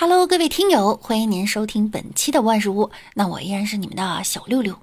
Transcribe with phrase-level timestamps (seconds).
[0.00, 2.90] Hello，各位听友，欢迎您收听本期的万事屋。
[3.12, 4.74] 那我依然是你们的小六六。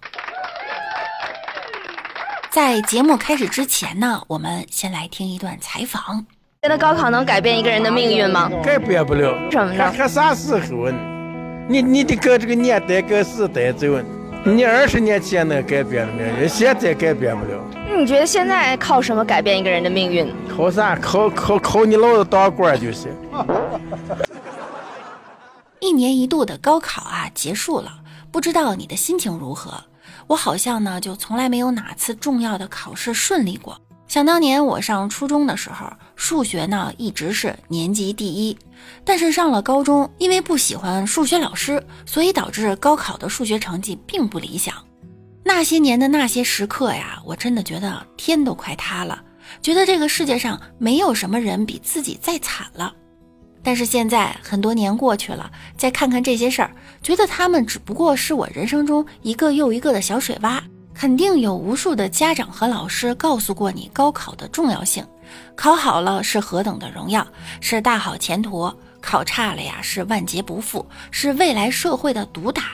[2.52, 6.24] 在节目开始之前呢，我们先来听一段采访。
[6.62, 8.48] 觉得高考能改变一个人的命运吗？
[8.64, 9.36] 改变不了。
[9.50, 9.92] 什么呢？
[9.92, 11.00] 还啥时候呢？
[11.68, 13.88] 你你得跟这个年代、跟时代走。
[14.44, 17.60] 你二十年前能改变的命运，现在改变不了。
[17.98, 20.32] 你觉得现在靠什么改变一个人的命运？
[20.56, 20.96] 靠啥？
[20.96, 23.12] 靠靠靠你老子当官就行。
[25.80, 28.00] 一年一度的高考啊，结束了，
[28.32, 29.84] 不知道你的心情如何？
[30.28, 33.80] 我好像呢，就从来没有哪次重要的考试顺利过。
[34.08, 38.58] 想当年我上初中的时候，数学呢一直是年级第一，
[39.04, 44.74] 但是上了高中，因为不喜欢数学老师，所以导致高考的数学成绩并不理想。
[45.44, 49.22] 那些年的那些时刻呀，我真的觉得天都快塌了，
[49.62, 52.94] 觉得这个世界上没有什么人比自己再惨了。
[53.68, 56.72] 但是现在很多年过去了，再看看这些事儿，
[57.04, 60.62] 觉得他们只不过是我人生中一个又一个的小水洼。
[60.94, 65.06] 肯定有无数的家长和老师告诉过你高考的重要性，
[65.54, 67.28] 考好了是何等的荣耀，
[67.60, 72.68] 是大好前途；考差了呀，是万劫不复，是未来社会的毒打。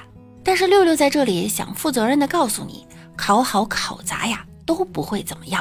[0.43, 2.85] 但是六六在这里想负责任的告诉你，
[3.17, 5.59] 考好考砸呀都不会怎么样。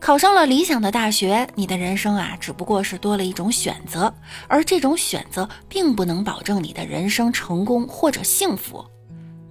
[0.00, 4.12] 考上了理想的大学，你的人生啊，只不过是多了一种选择，
[4.48, 8.82] 而这种选择并不能保证你的人生成功或者幸福。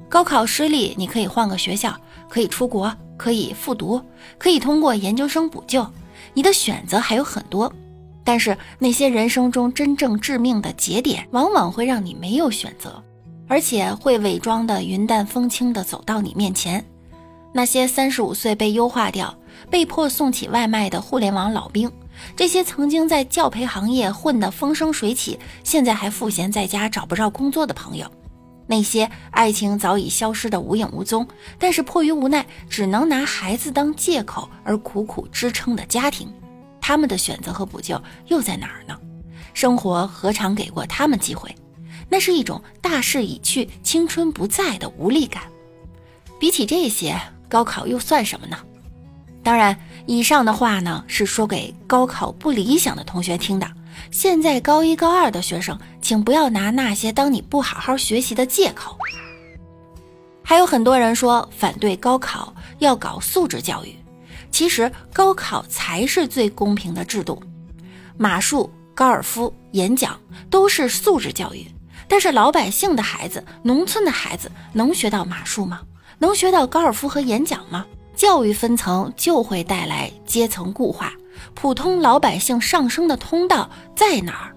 [0.10, 1.96] 高考失利，你可以换个学校，
[2.28, 4.02] 可以出国，可以复读，
[4.40, 5.86] 可以通过研究生补救，
[6.34, 7.72] 你的选择还有很多。
[8.24, 13.02] 但是那些人生中真正致命的节点，往往会让你没有选择，
[13.48, 16.84] 而且会伪装的云淡风轻的走到你面前。
[17.54, 19.36] 那些三十五岁被优化掉。
[19.70, 21.92] 被迫送起外卖的互联网老兵，
[22.36, 28.10] 这些曾经在教培行业混得风生水起，现在还赋闲在家找不着工作的朋友，
[28.68, 36.32] 那些爱情早已消失的无影无踪，但是迫于无奈只能拿孩子当借口而苦苦支撑的家庭，
[36.80, 38.98] 他们的选择和补救又在哪儿呢？
[39.54, 41.54] 生活何尝给过他们机会？
[42.12, 45.44] 那是一种大势已去、青春不在的无力感。
[46.40, 48.58] 比起这些，高考又算什么呢？
[49.42, 53.68] 当然，以上的话呢是说给高考不理想的同学听的。
[54.12, 58.98] 现在高一高二的学生，请不要拿那些当你不好好学习的借口。
[60.44, 63.96] 还有很多人说反对高考，要搞素质教育。
[64.52, 67.42] 其实高考才是最公平的制度。
[68.18, 71.66] 马术、高尔夫、演讲都是素质教育，
[72.08, 75.82] 但是老百姓的孩子、农村的孩子能学到马术吗？
[76.18, 77.86] 能学到高尔夫和演讲吗？
[78.20, 81.14] 教育分层就会带来阶层固化，
[81.54, 84.52] 普通老百姓上升的通道在哪儿？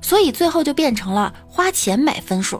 [0.00, 2.58] 所以最后就变成了花钱买分数。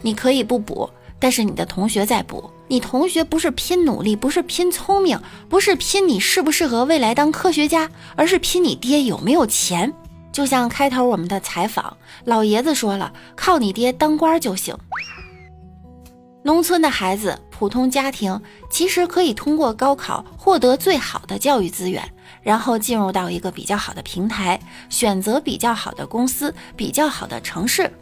[0.00, 2.50] 你可以不补，但是你的同学在补。
[2.66, 5.20] 你同学不是拼努力，不是拼聪明，
[5.50, 9.92] 不是拼你适不适合未来当科学家，而是拼你爹有没有钱。
[10.32, 14.74] 就像开头我们的采访，老爷子说了，靠你爹当官就行。
[16.42, 17.38] 农村的孩子。
[17.58, 22.08] 普通家庭其实可以通过高考获得最好的教育资源，
[22.40, 27.92] 然后进入到一个比较好的平台，选择比较好的公司、比较好的城市。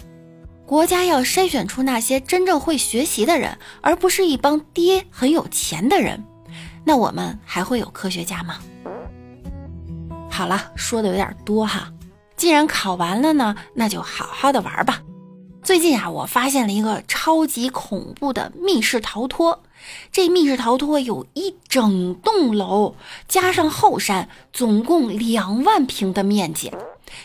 [0.67, 6.23] 国家要筛选出那些真正会学习的人，而不是一帮爹很有钱的人。
[6.85, 8.59] 那我们还会有科学家吗？
[10.31, 11.91] 好了，说的有点多哈。
[12.37, 15.01] 既然考完了呢，那就好好的玩吧。
[15.67, 19.65] 最近啊，我发现了一个超级恐怖的密室逃脱。
[20.13, 22.95] 这密室逃脱有一整栋楼，
[23.27, 26.71] 加上后山，总共两万平的面积，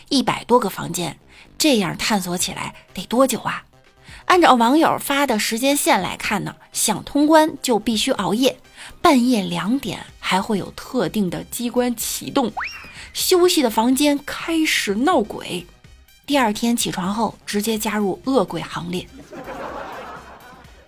[0.08, 1.20] 一百多个房间。
[1.56, 3.62] 这样探索起来得多久啊？
[4.24, 8.58] 按照网友发的时间线来看呢，想通关就必须熬夜，
[9.00, 12.52] 半夜两点还会有特定的机关启动，
[13.12, 15.64] 休息的房间开始闹鬼。
[16.24, 19.06] 第二天起床后，直接加入恶鬼行列。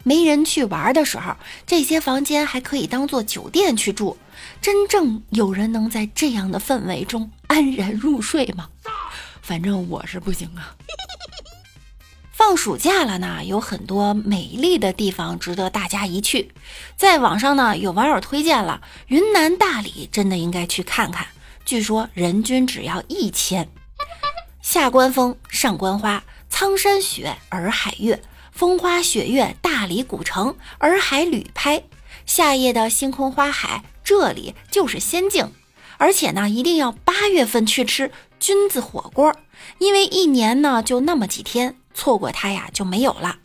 [0.03, 1.35] 没人去玩的时候，
[1.67, 4.17] 这些房间还可以当做酒店去住。
[4.61, 8.69] 真正有人能在这样的氛围中安然入睡吗？
[9.41, 10.77] 反正我是不行啊。
[12.33, 16.53] 放暑假了呢，有很多美丽的地方值得大家一去。
[16.97, 21.27] 在网上呢，有网友推荐了云南大理，真的应该去看看。
[21.65, 23.69] 据说人均只要一千。
[24.65, 31.85] 下关风，上关花，苍山雪，洱海月，风花雪月，大理古城，洱海旅拍，
[32.25, 35.53] 夏夜的星空花海，这里就是仙境。
[35.99, 39.37] 而且呢，一定要八月份去吃，菌子火锅，
[39.77, 43.37] 因为一年呢就那么几天，错过它呀就没有了。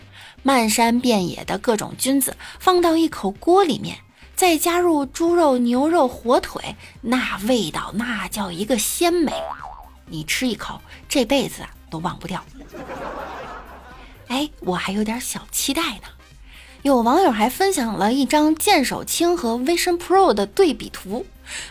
[0.41, 3.97] 漫山遍野的各种菌子放到一口锅里面，
[4.37, 9.33] 再加入猪肉、牛肉、火腿，那味道那叫一个鲜美。
[10.09, 12.43] 你吃一口，这辈子都忘不掉。
[14.27, 16.07] 哎，我还有点小期待呢。
[16.81, 21.25] 有网友还分享了一张剑手青和 Vision Pro 的对比图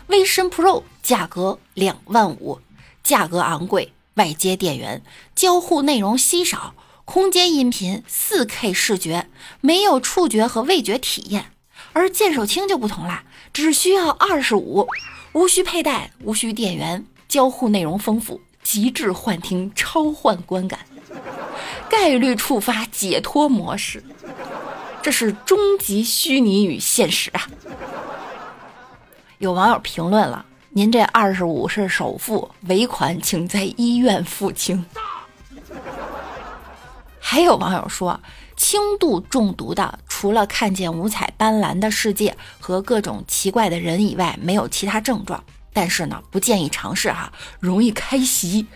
[0.08, 2.60] ，Vision Pro 价格两万五，
[3.02, 5.02] 价格昂贵，外接电源，
[5.34, 6.74] 交互内容稀少。
[7.06, 9.30] 空间音频、4K 视觉，
[9.62, 11.52] 没有触觉和味觉体验，
[11.94, 14.86] 而剑手青就不同啦，只需要二十五，
[15.32, 20.80] 无需佩戴，无需电源，交互内容丰富，极致幻听，超幻观感，
[21.88, 24.02] 概率触发解脱模式，
[25.02, 27.46] 这是终极虚拟与现实啊！
[29.36, 34.86] 有网友评论了：“您这二十五是首付，尾款请在医院付清。”
[37.20, 38.18] 还有网友说，
[38.56, 45.44] 轻度中毒的，除了看见五彩斑斓的世界和各种奇怪的人以外，没有其他症状。
[45.72, 48.66] 但是呢，不建议尝试哈，容易开席，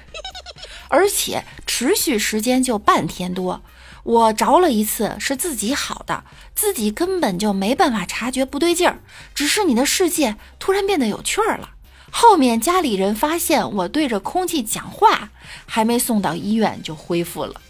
[0.88, 3.62] 而且持续时间就半天多。
[4.04, 6.24] 我着了一次，是自己好的，
[6.54, 8.98] 自己根本就没办法察觉不对劲儿，
[9.34, 11.70] 只是你的世界突然变得有趣儿了。
[12.10, 15.30] 后面家里人发现我对着空气讲话，
[15.66, 17.60] 还没送到医院就恢复了。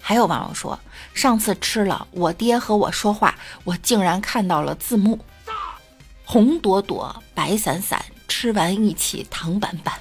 [0.00, 0.78] 还有网友说，
[1.14, 5.20] 上次吃了我爹和我说话，我竟然看到了字幕，
[6.32, 9.98] 红朵朵，白伞伞，吃完一起糖板板。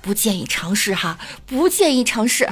[0.00, 2.48] 不建议尝试哈，不建议尝试。